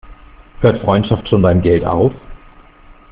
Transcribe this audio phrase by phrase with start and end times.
[0.61, 2.11] Hört Freundschaft schon beim Geld auf?